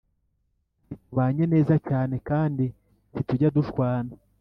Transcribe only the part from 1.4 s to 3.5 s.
neza cyane kandi ntitujya